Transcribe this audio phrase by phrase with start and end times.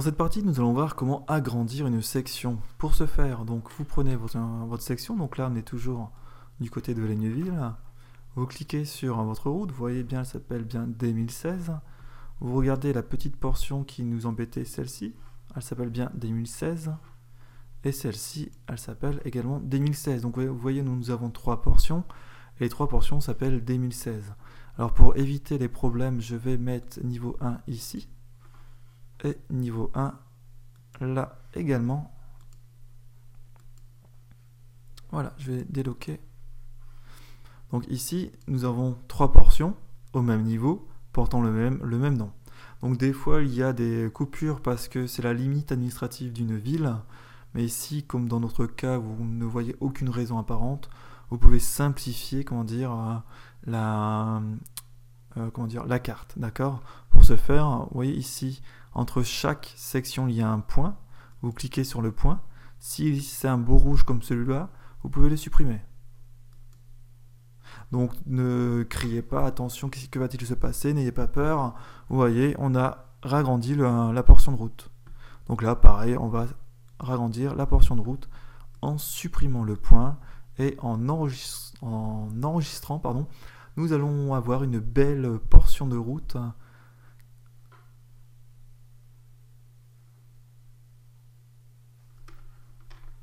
[0.00, 2.58] cette partie, nous allons voir comment agrandir une section.
[2.76, 6.10] Pour ce faire, donc vous prenez votre, section, donc là on est toujours
[6.60, 7.54] du côté de Laigneville,
[8.34, 11.78] vous cliquez sur votre route, vous voyez bien, elle s'appelle bien D1016.
[12.40, 15.14] Vous regardez la petite portion qui nous embêtait, celle-ci,
[15.54, 16.94] elle s'appelle bien D1016.
[17.84, 20.20] Et celle-ci, elle s'appelle également D1016.
[20.20, 22.02] Donc vous voyez, nous avons trois portions,
[22.58, 24.34] et les trois portions s'appellent D1016.
[24.78, 28.08] Alors pour éviter les problèmes, je vais mettre niveau 1 ici,
[29.24, 30.14] et niveau 1
[31.00, 32.12] là également.
[35.10, 36.20] Voilà, je vais déloquer.
[37.70, 39.74] Donc ici, nous avons trois portions
[40.12, 42.32] au même niveau, portant le même, le même nom.
[42.82, 46.56] Donc des fois, il y a des coupures parce que c'est la limite administrative d'une
[46.56, 46.94] ville.
[47.54, 50.90] Mais ici, comme dans notre cas, vous ne voyez aucune raison apparente,
[51.30, 53.16] vous pouvez simplifier, comment dire, euh,
[53.64, 54.42] la,
[55.38, 56.82] euh, comment dire, la carte, d'accord?
[57.10, 58.62] Pour ce faire, vous voyez ici,
[58.96, 60.96] entre chaque section, il y a un point.
[61.42, 62.40] Vous cliquez sur le point.
[62.78, 64.70] Si c'est un beau rouge comme celui-là,
[65.02, 65.82] vous pouvez le supprimer.
[67.92, 71.74] Donc ne criez pas, attention, que va-t-il se passer N'ayez pas peur.
[72.08, 74.90] Vous voyez, on a ragrandi la portion de route.
[75.46, 76.46] Donc là, pareil, on va
[76.98, 78.30] ragrandir la portion de route
[78.80, 80.18] en supprimant le point
[80.58, 80.98] et en,
[81.82, 83.26] en enregistrant, pardon,
[83.76, 86.38] nous allons avoir une belle portion de route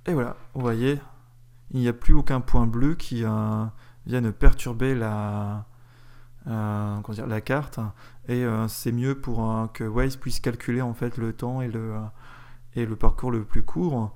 [0.05, 0.99] Et voilà, vous voyez,
[1.71, 3.65] il n'y a plus aucun point bleu qui euh,
[4.05, 5.65] vienne perturber la,
[6.47, 7.79] euh, dire, la carte.
[8.27, 11.95] Et euh, c'est mieux pour que Waze puisse calculer en fait le temps et le,
[12.75, 14.13] et le parcours le plus court.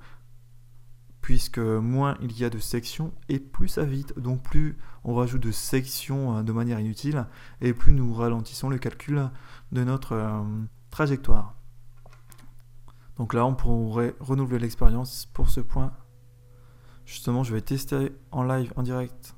[1.21, 4.17] Puisque moins il y a de sections et plus ça vite.
[4.19, 7.25] Donc plus on rajoute de sections de manière inutile
[7.61, 9.29] et plus nous ralentissons le calcul
[9.72, 10.45] de notre
[10.89, 11.56] trajectoire.
[13.17, 15.91] Donc là, on pourrait renouveler l'expérience pour ce point.
[17.05, 19.35] Justement, je vais tester en live, en direct.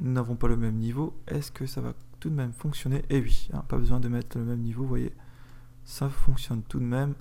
[0.00, 1.18] Nous n'avons pas le même niveau.
[1.26, 3.04] Est-ce que ça va tout de même fonctionner?
[3.10, 5.14] Eh oui, hein, pas besoin de mettre le même niveau, vous voyez.
[5.84, 7.14] Ça fonctionne tout de même.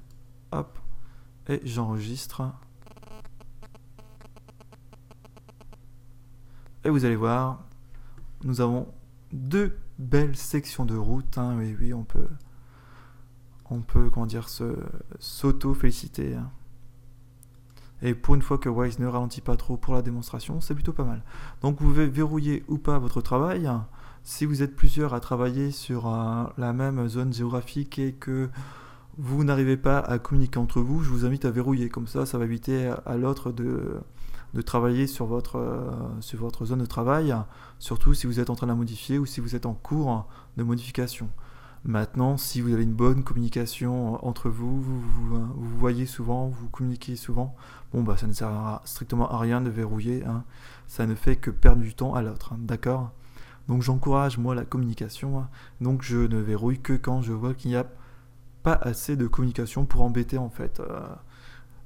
[0.52, 0.80] Hop.
[1.48, 2.42] Et j'enregistre.
[6.84, 7.64] Et vous allez voir,
[8.44, 8.88] nous avons
[9.32, 11.38] deux belles sections de route.
[11.38, 11.56] Hein.
[11.58, 12.28] Oui, oui, on peut
[13.70, 14.48] on peut, comment dire,
[15.20, 16.36] s'auto-féliciter.
[16.36, 16.50] Hein.
[18.04, 20.92] Et pour une fois que Wise ne ralentit pas trop pour la démonstration, c'est plutôt
[20.92, 21.24] pas mal.
[21.62, 23.70] Donc vous pouvez verrouiller ou pas votre travail.
[24.26, 28.50] Si vous êtes plusieurs à travailler sur euh, la même zone géographique et que
[29.18, 31.88] vous n'arrivez pas à communiquer entre vous, je vous invite à verrouiller.
[31.88, 34.02] Comme ça, ça va éviter à l'autre de,
[34.54, 37.34] de, travailler sur votre, euh, sur votre zone de travail,
[37.80, 40.28] surtout si vous êtes en train de la modifier ou si vous êtes en cours
[40.58, 41.30] de modification.
[41.86, 47.18] Maintenant, si vous avez une bonne communication entre vous, vous vous, voyez souvent, vous communiquez
[47.18, 47.56] souvent,
[47.92, 50.46] bon bah ça ne sert strictement à rien de verrouiller, hein.
[50.88, 52.58] ça ne fait que perdre du temps à l'autre, hein.
[52.60, 53.12] d'accord?
[53.68, 55.50] Donc j'encourage moi la communication, hein.
[55.82, 57.86] donc je ne verrouille que quand je vois qu'il n'y a
[58.64, 61.02] pas assez de communication pour embêter en fait euh,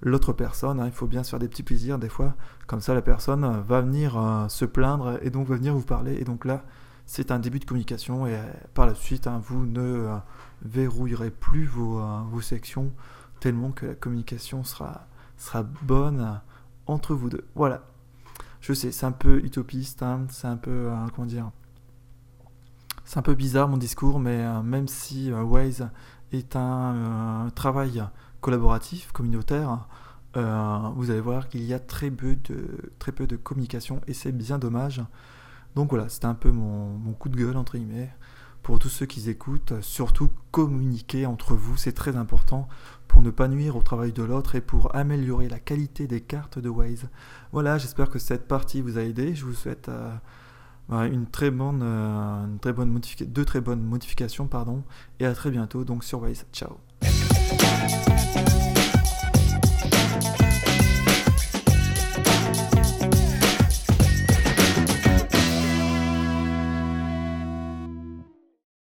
[0.02, 0.80] l'autre personne.
[0.86, 2.36] Il faut bien se faire des petits plaisirs des fois,
[2.68, 6.18] comme ça la personne va venir euh, se plaindre et donc va venir vous parler,
[6.22, 6.64] et donc là
[7.08, 10.18] c'est un début de communication et euh, par la suite, hein, vous ne euh,
[10.62, 12.92] verrouillerez plus vos, euh, vos, sections
[13.40, 15.08] tellement que la communication sera,
[15.38, 16.42] sera bonne
[16.86, 17.48] entre vous deux.
[17.56, 17.88] Voilà.
[18.60, 21.52] Je sais, c'est un peu utopiste, hein, c'est un peu, comment dire,
[23.06, 25.88] c'est un peu bizarre mon discours, mais même si Waze
[26.34, 28.04] est un travail
[28.42, 29.88] collaboratif, communautaire,
[30.34, 34.32] vous allez voir qu'il y a très peu de, très peu de communication et c'est
[34.32, 35.04] bien dommage.
[35.76, 38.12] Donc voilà, c'était un peu mon, coup de gueule, entre guillemets.
[38.64, 42.68] Pour tous ceux qui écoutent, surtout communiquer entre vous, c'est très important
[43.08, 46.60] pour ne pas nuire au travail de l'autre et pour améliorer la qualité des cartes
[46.60, 47.08] de Waze.
[47.54, 49.36] Voilà, j'espère que cette partie vous a aidé.
[49.36, 50.14] Je vous souhaite euh,
[50.90, 52.46] bah, une très bonne, euh,
[53.22, 54.84] deux très bonnes modifications, pardon,
[55.20, 56.46] et à très bientôt donc sur Waze.
[56.52, 56.78] Ciao